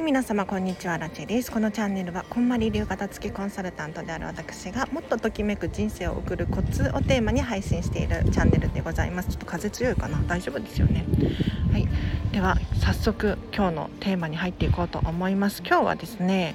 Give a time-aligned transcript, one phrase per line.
[0.00, 1.52] はい皆様こんにちはラチェです。
[1.52, 9.28] このチャンネルはこんまり流片付きコンサルタントである私がもっとときめく人生を送るコツをテーマに配信しているチャンネルでございます。
[9.28, 10.18] ちょっと風強いかな？
[10.26, 11.04] 大丈夫ですよね？
[11.70, 11.86] はい。
[12.32, 15.62] では早速今日のテーマに入っていこうと思います。
[15.66, 16.54] 今日はですね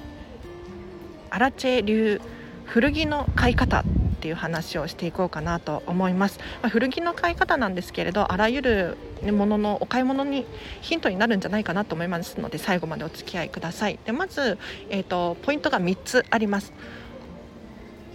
[1.30, 2.20] アラチェ流
[2.64, 3.84] 古着の買い方
[4.26, 10.44] っていう話をしていこうかなと思います、まあ、古着の買い方なんですけれどあらゆるもののお買い物に
[10.80, 14.00] ヒントになるんじゃないかなと思いますので最後までお付き合いください。
[14.04, 14.58] でまず、
[14.90, 16.72] えーと、ポイントが3つあります。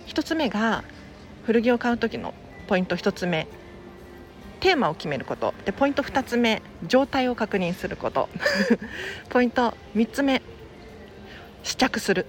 [0.08, 0.84] 1つ目が
[1.46, 2.34] 古着を買う時の
[2.68, 3.48] ポイント1つ目。
[4.60, 5.54] テーマを決めること。
[5.64, 8.28] でポイント2つ目状態を確認すること。
[9.32, 10.42] ポイント3つ目
[11.64, 12.26] 試着する。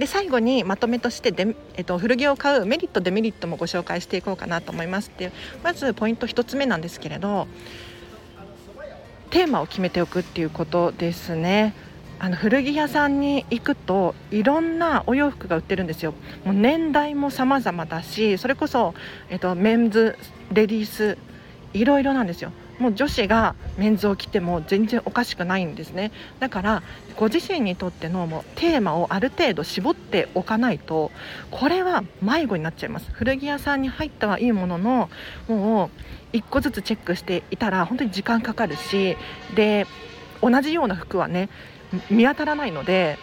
[0.00, 5.32] で最後にまとめとしてで、えっと、古着を買うメリットデメリットもご紹介していこうかなと思いますっていう
[5.62, 7.46] まずポイント1つ目なんですけれど
[9.28, 11.74] テーマを決めておくっていうことですね。
[12.18, 16.14] あの古着屋さんに行くといろんなお洋服が売ってるんですよ。
[16.44, 18.94] もう年代も様々だしそれこそ、
[19.28, 20.16] えっと、メンズ
[20.52, 21.18] レディース
[21.74, 22.52] いろいろなんですよ。
[22.80, 26.10] もう女子がメンズを着ても全然おかしくないんですね。
[26.40, 26.82] だから
[27.16, 31.12] ご自身にとってのもうテーマをある程度絞っておかないと
[31.50, 33.10] これは迷子になっちゃいます。
[33.12, 35.10] 古着屋さんに入ったはいいものの
[35.46, 35.90] も
[36.32, 39.16] う1個ずつチェックしていたら本当に時間かかるし
[39.54, 39.86] で
[40.40, 41.50] 同じような服はね
[42.10, 43.18] 見当たらないので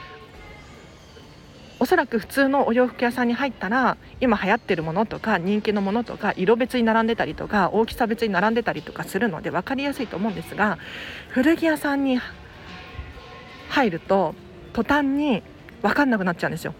[1.79, 10.79] おそらく普通のお洋服屋さんに入ったら今流行ってるものとか人気のものとか色別に並んでたりとか大きさ別に並んでたりとかするので分かりやすいと思うんですが
[11.29, 12.19] 古着屋さんに
[13.69, 14.33] 入ると
[14.73, 15.43] 途端に
[15.81, 16.73] 分かんなくなっちゃうんですよ。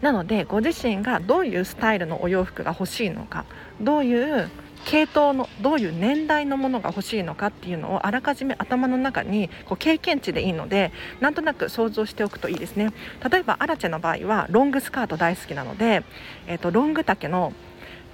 [0.00, 3.44] なのでご自身がどういうスタイルのお洋服が欲しいのか
[3.80, 4.50] どういう
[4.84, 12.92] 系統のどういう年代のものが欲しいのかっていうのをあらかじめ頭の中にこう経験値でいいのでなんとなく想像しておくといいですね。
[13.30, 16.04] 例えばアラチェの場合はロングスカート大好きなので、
[16.46, 17.52] えーと、ロング丈の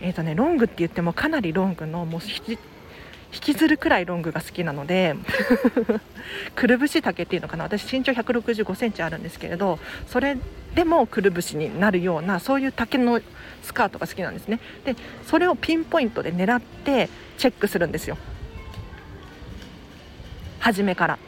[0.00, 2.20] えーとね、ロングって言ってもかなりロングのもう
[3.32, 5.14] 引きずるくらいロングが好きなので
[6.56, 7.64] くるぶし丈っていうのかな。
[7.64, 10.36] 私身長1 6 5センチあるんですけれどそれ
[10.74, 13.20] でもくるぶしになるようなそういう丈の
[13.62, 14.60] スカートが好きなんですね。
[14.84, 14.96] で
[15.26, 18.16] それをピンポイントで狙ってチェックするんですよ。
[20.60, 21.18] 初めから。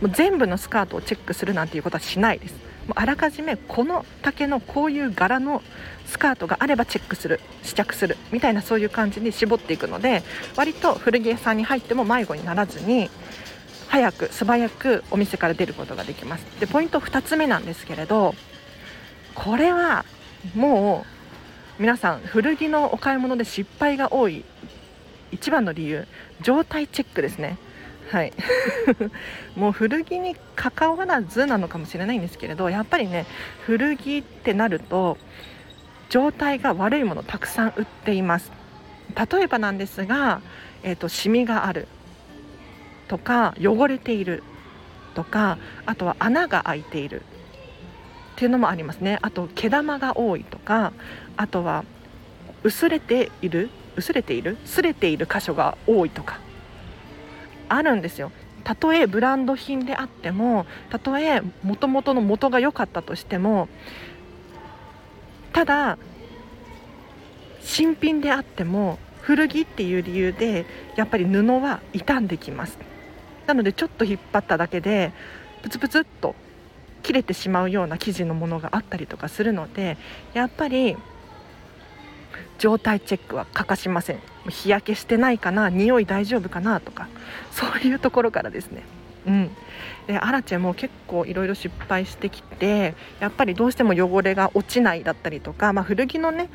[0.00, 2.65] もう全部のスカートをチェックするなんていうことはしないです。
[2.94, 5.62] あらかじめこの丈のこういう柄の
[6.06, 10.22] スカートがあればチェックする試着するみたいなそういう感じに絞っていくので
[10.56, 13.10] 割と古着屋さんに入っても迷子にならずに
[13.88, 16.44] 早く素早くお店から出ることができます。
[16.60, 18.34] でポイント2つ目なんですけれど
[19.34, 20.04] これは
[20.54, 21.04] も
[21.78, 24.44] う皆さん古着のお買い物で失敗が多い
[25.32, 26.06] 一番の理由
[26.40, 27.58] 状態チェックですね。
[28.10, 28.32] はい。
[29.56, 33.26] もう古着に関わらずなのかもしれないんですけれどやっぱりね
[33.64, 35.18] 古着ってなると
[36.08, 38.52] 状態が悪いものたくさん売っています。
[39.30, 40.40] 例えばなんですが、
[40.82, 41.88] えーと、シミがある。
[43.08, 44.42] とか汚れている。
[45.14, 47.22] とかあとは穴が開いている。
[47.22, 47.24] っ
[48.36, 49.18] ていうのもありますね。
[49.22, 50.44] あと毛玉が多い。
[50.44, 50.92] とか
[51.36, 51.84] あとは
[52.62, 53.70] 薄れている。
[53.96, 54.58] 薄れている？
[54.64, 56.10] 擦れている箇所が多い。
[56.10, 56.38] とか。
[57.68, 58.32] あるんですよ。
[58.64, 63.68] たとえブランド品であってもたとえもともとの元が良かったとしても
[65.52, 65.98] ただ
[67.60, 70.66] 新品であっても古着っていう理由で
[70.96, 72.78] やっぱり布は傷んできます。
[73.46, 75.12] なのでちょっと引っ張っただけで
[75.62, 76.34] プツプツっと
[77.02, 79.96] 切れてしまうような生地のものがあったりとかするので
[80.34, 80.96] やっぱり
[82.58, 84.20] 状態チェックは欠かしません。
[84.48, 87.08] 日焼けしてないかな匂い大丈夫かなとか
[87.50, 88.82] そういうところからですね。
[89.26, 89.50] うん。
[90.06, 96.48] でアラチェも結構いろいろ失敗してきてやっぱりどうしても汚れが落ちないだったりとか、まあ、古着のね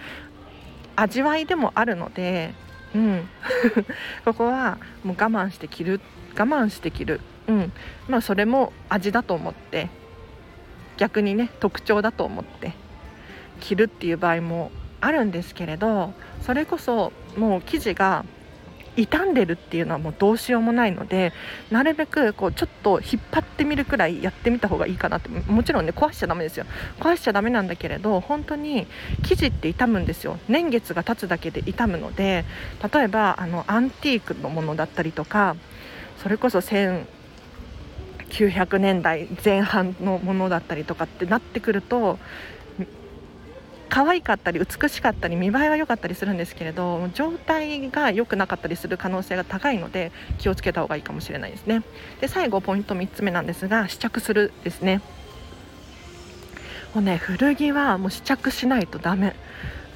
[0.96, 2.54] 味わいでもあるので、
[2.96, 3.30] うん、
[4.26, 6.02] ここはもう我慢して着る
[6.38, 7.72] 我慢して着る、うん。
[8.08, 9.90] まあ、それも味だと思って
[10.97, 12.74] 逆にね特徴だと思って
[13.59, 14.72] 着るっていう場合も
[15.02, 18.26] あるんですけれどそれこそもう生地が
[18.96, 21.32] 傷んでるっていうのはもうどうしようもないので
[21.70, 25.30] なるべくこうちょっと引っ張ってみるくらいやってみた方がいいかなって。
[25.30, 26.66] もちろんね壊しちゃだめですよ。
[27.00, 28.88] 壊しちゃだめなんだけれど本当に
[29.24, 30.38] 生地って傷むんですよ。
[30.50, 32.44] 年月が経つだけで傷むので
[32.94, 35.56] 例えばあのアンティークのものだったりとか
[36.18, 42.20] それこそ1900年代前半のものだったりとかってなってくると
[43.91, 51.84] 可愛かったり美しかったり見栄えは良かったりするんですけれど状態が良くなかったりする可能性が高いので気をつけた方がいいかもしれないですね。
[52.22, 55.02] で最後ポイント3つ目なんですが試着するですね。
[56.96, 59.35] もうね古着はもう試着しないとダメ。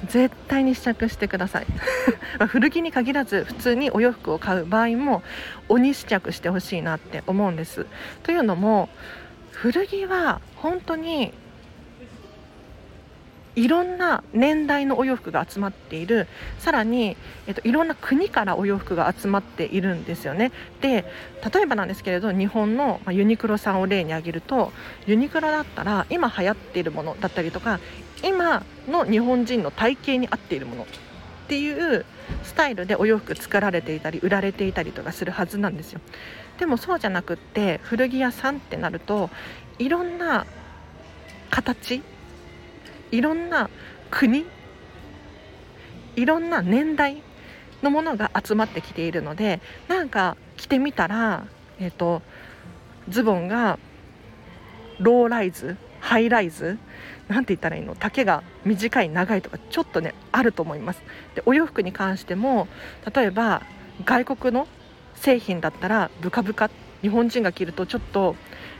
[0.08, 1.66] 絶対に試着してください。
[2.48, 5.22] 古着に限らず普通にお洋服を買う場合も
[5.70, 7.86] 鬼試着してほしいなって思うんです。
[8.22, 8.90] というのも
[9.52, 11.32] 古着は本当に
[13.56, 16.28] いろんな年代のお洋服が集まっている。
[16.58, 17.16] さらに、
[17.46, 20.52] えっと、いろんな国からお洋服が集まっているんですよね。
[20.82, 21.04] で
[21.52, 24.72] 例えばなんですけれど日本のユニクロさんを例に挙げると
[25.06, 27.80] ユニクロだったら今流行っているものだったりとか
[28.22, 30.86] 今の日本人の体型に合っているものっ
[31.48, 32.04] ていう
[32.42, 36.00] スタイルでお洋服作られていたり売られていたりとかするはずなんですよ。
[36.58, 39.30] でもそうじゃなくって古着屋さんってなると
[39.78, 40.46] いろんな
[41.50, 42.02] 形
[43.10, 43.70] いろんな
[44.10, 44.46] 国
[46.16, 47.22] いろんな年代
[47.82, 51.46] のものが集まってきているのでなんか着てみたら、
[51.78, 52.22] えーと、
[53.08, 53.78] ズボンが
[54.98, 56.78] ローライズハイライズ
[57.28, 57.94] なんて言ったらいいの？
[57.96, 61.02] 丈が短い長いとかちょっとねあると思います。
[61.34, 62.68] でお洋服に関しても
[63.12, 63.62] 例えば
[64.04, 64.68] 外国の
[65.16, 66.70] 製品だったらブカブカ
[67.02, 68.36] 日本人が着るとちょっと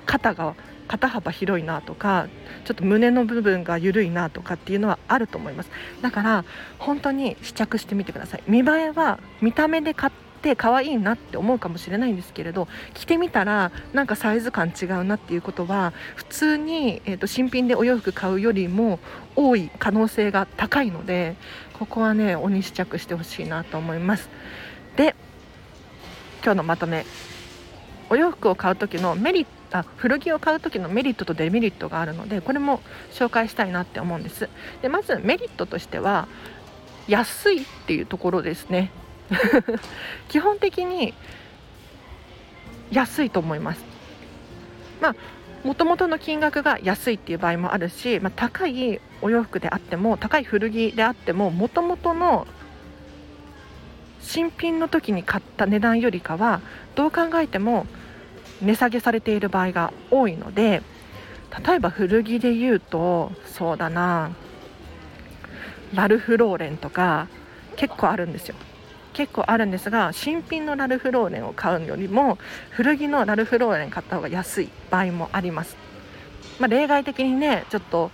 [0.07, 0.55] 肩が
[0.87, 2.29] 肩幅広いなとか
[2.65, 5.71] ちょっと胸の部分が緩いなとかっていうのはあると思います。
[6.03, 6.45] だから
[6.79, 8.43] 本当に試着してみてください。
[8.47, 10.13] 見栄えは見た目で買っ
[10.43, 19.01] て可愛いなって思うかもしれないんですけれど着てみたらなんかサイズ感違うなっていうことは普通に、えーと新品でお洋服買うよりも
[19.35, 21.37] 多い可能性が高いので
[21.73, 24.29] ここはね鬼試着してほしいなと思います。
[24.97, 25.17] で
[26.45, 27.05] 今日のまとめ。
[28.09, 29.47] お洋服を買う時のメリッ
[29.81, 32.81] あ古着を買う時のメリットとデメリットがあるのでこれも
[33.13, 34.49] 紹介したいなって思うんです。
[34.83, 36.29] でまずメリットとしては
[37.09, 38.91] 安いっていうところですね。
[40.29, 41.15] 基本的に
[42.91, 43.85] 安いと思います。
[45.01, 45.15] まあ
[45.65, 52.47] もともとの金額が安いっていう場合もあるし、まあ、高いお洋服であっても高い古着であってももともとの
[54.21, 56.61] 新品の時に買った値段よりかは
[56.95, 57.87] どう考えても
[58.63, 60.83] 値下げされている場合が多いので
[61.65, 64.33] 例えば古着で言うとそうだな
[65.95, 67.29] ラルフ・ローレンとか
[67.77, 68.57] 結構あるんですよ。
[69.13, 72.37] 結構あるんですが新品のラルフ・ローレンを買うよりも
[72.69, 75.75] 古着のラルフ・ローレン買った方が安い場合もあります、
[76.59, 78.11] まあ、例外的にねちょっと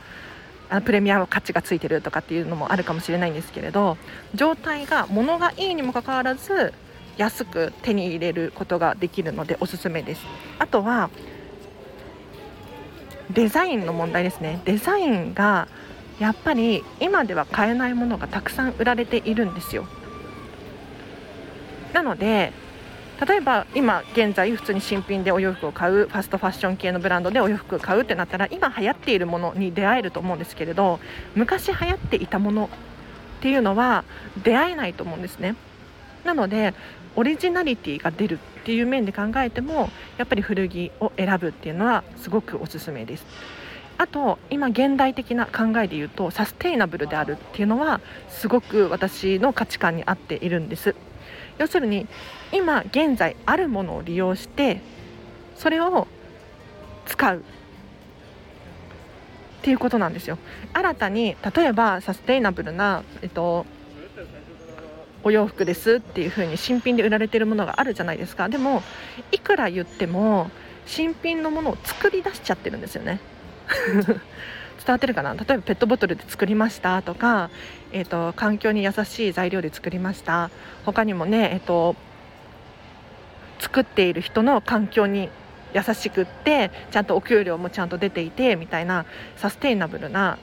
[0.71, 3.97] あプレミアム価値がついてるとかっていうのもあるかもしれないんですけれど
[4.37, 6.73] 状態が物がいいにもかかわらず
[7.17, 10.23] 安く手に入れることができるのでおすすめです。
[10.59, 11.11] あとは
[13.31, 14.61] デザインの問題ですね。
[14.64, 15.69] デザインが
[16.19, 19.87] やっぱり今では買えないものがたくさん売られているんですよ。
[21.93, 22.53] なので
[23.26, 30.99] 例えば今現在普通に新品でお洋服を買うファストファッション系のブランドでお洋服を買うってなったら今流行っているものに出会えると思うんですけれど
[31.37, 32.69] 昔流行っていたもの
[33.38, 34.05] っていうのは
[34.43, 35.55] 出会えないと思うんですね。
[36.25, 36.75] なので
[37.17, 43.26] オリジナリティが出るっていう面で考えてもやっぱり古着を選ぶっていうのはすごくおすすめです。
[43.99, 50.94] あと今現代的な考えで言うとサステイナブルであるっていうのはすごく私の価値観に合っているんです。
[51.59, 52.06] 要するに
[52.53, 54.81] 今現在あるものを利用して
[55.56, 56.08] それを
[57.06, 57.43] 使うっ
[59.63, 60.39] ていうことなんですよ。
[60.72, 63.65] 新たに例えばサステイナブルな、えっと、
[65.24, 68.48] お洋服ですっていう風に新品で売られてるものがあるじゃないですか。
[68.48, 68.82] でも
[69.31, 70.50] いくら言っても
[70.86, 73.20] 新品のものを作り出しちゃってるんですよね。
[73.94, 74.14] 伝
[74.88, 75.34] わってるかな？
[75.34, 77.02] 例えばペットボトルで作りました。
[77.02, 77.50] とか、
[77.93, 80.50] えーと、環境に優しい材料で作りました。
[80.84, 81.94] 他にもね、えーと、
[83.60, 85.29] 作っている人の環境に
[85.72, 90.38] 優しくってちゃんとお給料もちゃんと出ていてみたいなサステイナブルな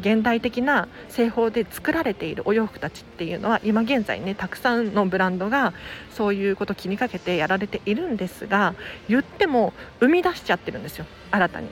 [0.00, 5.72] 現代的な製法で作られているお洋服たちっていうのは今現在ねたくさんのブランドが
[6.10, 8.74] そういうこと気にかけてやられているんですが
[9.08, 11.68] 言っても生み出しちゃってるんですよ新たに。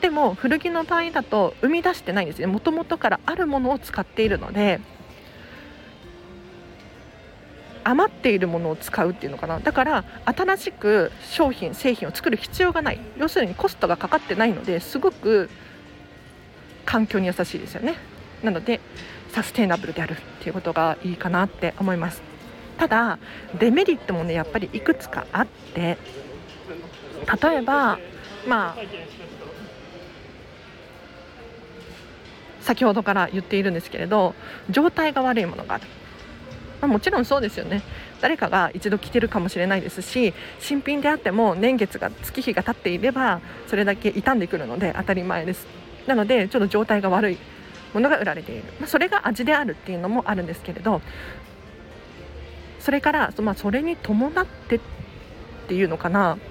[0.00, 4.80] でも古着の場合だと生み出してないんですねもともとからあるものを使っているので
[7.82, 9.60] 余っているものを使うっていうのかな。
[9.60, 13.00] だから新しく商品製品を作る必要がない。
[13.16, 15.48] 要するにコストがかかってないのですごく
[16.88, 17.96] 環境に優しいですよね。
[18.42, 18.80] なので
[19.30, 22.22] サステイナブルであるっていうことがいいかなって思います。
[22.78, 23.18] ただ
[23.58, 25.98] デメリットもねやっぱりいくつかあって
[27.42, 27.98] 例えば
[28.48, 28.76] まあ
[32.62, 34.34] 先ほどから言っているんですけれど
[34.70, 35.84] 状態が悪いものがある、
[36.80, 37.82] まあ、もちろんそうですよね。
[38.22, 45.87] 誰かが一度着てるかもしれないですし新品であっても年月が月日が経っていればそれだけ傷んでくるので当たり前です。
[46.08, 47.38] なのでちょっと状態が悪い
[47.92, 51.02] ものが売られている、まあ、それが味であるっていうのもあるんですけれど
[52.80, 54.80] それから、まあ、それに伴ってっ
[55.68, 56.38] ていうのかな。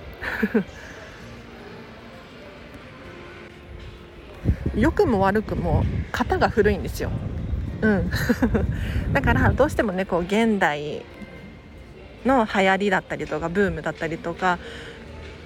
[4.75, 7.09] 良くも悪くも型が古いんですよ。
[7.81, 8.11] うん、
[9.13, 11.03] だからどうしてもねこう現代
[12.25, 14.59] の流行りだったりとかブームだったりとか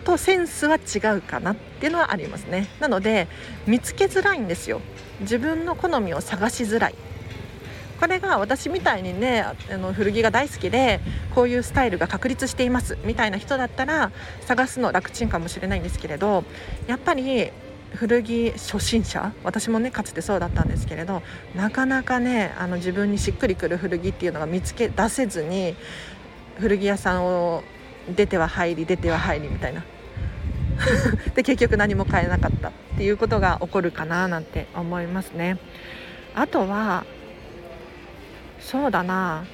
[0.02, 2.68] とセンスは違うかなっていうのはありますね。
[2.80, 3.28] なので
[3.68, 4.82] 見つけづらいんですよ。
[5.22, 6.96] 自分の好みを探しづらい。
[8.00, 11.00] これが私みたいにねあの古着が大好きで
[11.36, 12.98] こういうスタイルが確立しています。
[13.06, 16.44] みたいな人だったら探すの楽ちんかもしれないんですけれど
[16.88, 17.52] やっぱり
[17.94, 21.22] 古着初心者私もねかつてそうだったんですけれど
[21.56, 25.76] なかなかねあの自分にしっくりくる古着っていうのが見つけ出せずに
[26.58, 27.64] 古着屋さんを
[28.10, 29.84] 出ては入り出ては入りみたいな。
[31.36, 35.58] で結局何も買えなかったっていうことが起こるかななんて思いますね。
[36.34, 37.06] あとは
[38.60, 39.46] そうだな。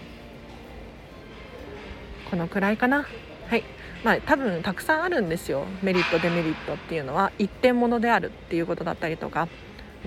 [2.30, 3.06] このくらいかな。
[3.48, 3.64] はい。
[4.04, 5.66] まあ多分たくさんあるんですよ。
[5.82, 7.32] メリットデメリットっていうのは。
[7.38, 9.48] 一点物であるっていうことだったりとか。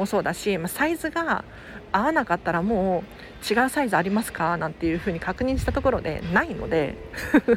[0.00, 1.45] もそうだし、まあ、サイズが
[1.92, 3.04] 合わなかったらも
[3.49, 4.57] う違うサイズありますか？
[4.57, 6.97] なんていうふうに確認したところでないので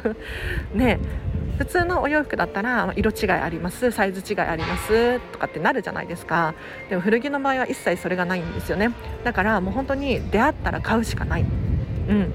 [0.74, 0.98] ね
[1.58, 6.54] 普通のお洋服だったら色違いありますサイズ違いありますとかってなるじゃないですか。
[6.90, 8.90] でも古着の場合は一切それがないんですよね。
[9.24, 11.44] だからもう本当に出会ったら買うしかない、う
[12.12, 12.32] ん、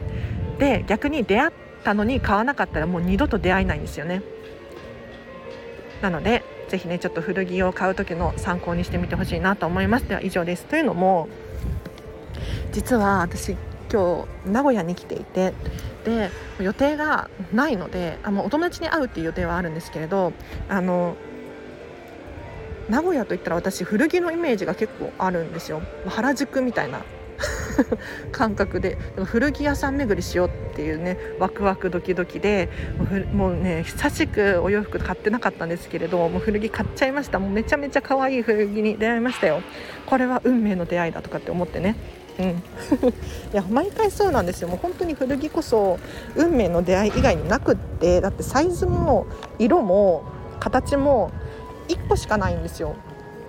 [0.58, 1.51] で逆に出会っ
[1.84, 4.22] たのに買わなかったらもう二度と出会えないんですよね。
[6.01, 10.07] なのでぜひねちょっと古着を買う時の参考にしてみてほしいなと思います。
[10.07, 10.65] では以上です。
[10.65, 11.27] というのも
[12.71, 13.57] 実は私
[13.91, 15.53] 今日名古屋に来ていて
[16.05, 20.31] で予定がないのであのお友達に会うっていう予定はあるんですけれど
[20.69, 21.15] あの
[22.88, 25.81] 名古屋といったら私古着のイメージが結構あるんですよ。
[26.07, 27.01] 原宿みたいな
[28.31, 28.98] 感覚で。
[29.25, 32.69] 古着屋さん巡りしようっていうねワクワクドキドキで
[33.33, 37.39] もうね久しくお洋服買ってなかったんですけれどもう古着買っちゃいました。
[37.39, 39.62] もうめちゃめちゃ可愛い古着に出会いましたよ。
[40.05, 41.95] これは運命の出会いだとかって思ってね。
[42.39, 42.53] うん、 い
[43.51, 44.69] や毎回そうなんですよ。
[44.69, 46.00] もう本当に古着こそ
[46.36, 49.27] 運命の出会い以外になくってだってサイズも
[49.59, 50.24] 色も
[50.59, 51.31] 形も
[51.89, 52.95] 1個しかないんですよ。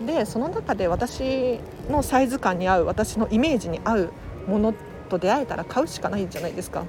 [0.04, 1.60] でその中で私
[1.90, 4.12] のサイズ感に合う私のイメージに合う
[4.46, 4.74] もの
[5.08, 6.84] と出会えたら買うしかないじゃないですか。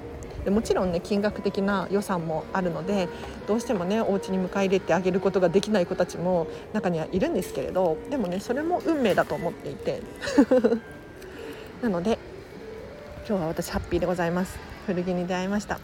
[0.45, 3.07] でもちろんね金額的な予算もあるので
[3.47, 10.01] どうしてもねお家に迎え入れてあげることができない子たちも中にはいるんですけれどでもねそれも運命だと思っていて。
[11.83, 12.17] なので
[13.27, 14.57] 今日は私ハッピーでございます。
[14.87, 15.79] 古着に出会いました。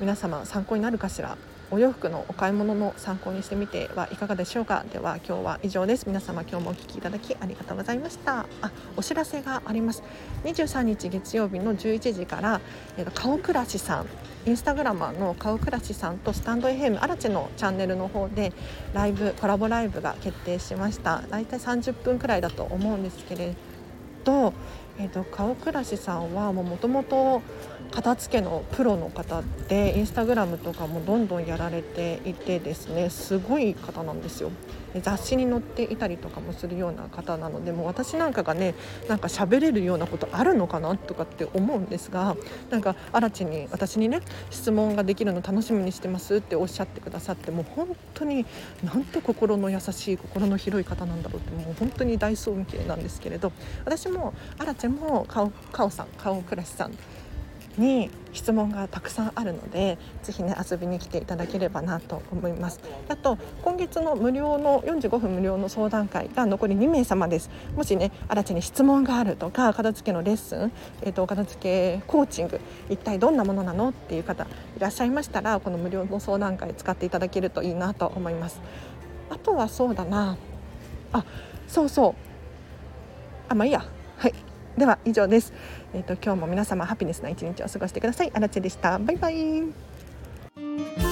[0.00, 1.36] 皆様参考になるかしら？
[1.70, 4.84] お洋服のお買い物の参考にしてみてはいかがでしょうか。
[4.92, 6.06] では今日は以上です。
[6.06, 8.46] 皆様今日もお聴きいただきありがとうございました。
[8.62, 10.04] あお知らせがあります。
[10.44, 12.60] 23日月曜日の11時から、
[12.96, 14.06] えー、と顔暮らしさん。
[14.46, 18.52] インスタグラマーの顔暮らしさんとスタンド FM アラチェのチャンネルの方で
[18.94, 21.22] ライブコラボライブが決定しました。
[21.28, 23.56] だいたい30分くらいだと思うんですけれ
[24.22, 24.52] ど
[24.98, 27.42] えーと、顔暮らしさんはもともと
[27.90, 34.50] 片付けのプロの方でインスタグラムとかもどんどんやられていてですねすごい方なんですよ。
[35.00, 38.74] 雑誌に載っていたりとかもするような方なのでもう私なんかがね
[39.08, 42.36] なんか喋れるようなことあるのかなとかって思うんですが
[42.70, 48.46] なんか新地に私にね質問ができるの楽しみにしてますっておっしゃってくださってもう本当に
[48.82, 53.52] なんて心の優しい心の広い方なんだろうってもう本当に大尊敬なんですけれど
[53.84, 56.92] 私もアラチェも顔顔さん顔暮らしさん
[57.78, 62.80] に質問がたくさんあるのでぜひね遊びに来ていただければなと思います。
[63.08, 67.50] あと今月の無料の45分無料の相談会が残り2名様です。
[67.74, 74.44] もしね新たに質問があるとか片付けのレッスン、えーと、片付けコーチング一体どんなものなのっていう方
[74.76, 78.60] いらっしゃいましたらこの無料の相談会使っていただけるといいなと思います。
[79.30, 80.36] あとはそうだな。
[81.12, 81.24] あ
[81.66, 82.14] そうそう。
[83.48, 83.84] あまあいいや。
[84.18, 84.34] はい。
[84.76, 85.52] では以上です。
[85.96, 88.30] えっ、ー、と今日も皆様ハピネスな一日を過ごしてください。
[88.34, 88.98] あらちでした。
[88.98, 91.05] バイバイ。